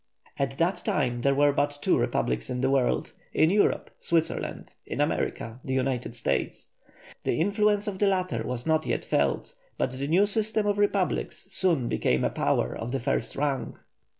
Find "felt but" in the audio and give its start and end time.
9.05-9.91